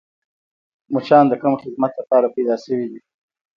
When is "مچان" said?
0.93-1.25